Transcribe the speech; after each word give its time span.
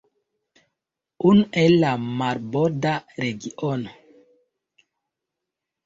Unu 1.33 1.43
en 1.65 1.75
la 1.85 1.91
marborda 2.23 2.97
regiono. 3.27 3.97